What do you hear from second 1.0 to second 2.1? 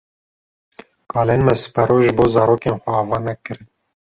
Kalên me siberoj